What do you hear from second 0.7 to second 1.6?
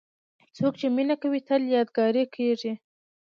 چې مینه کوي،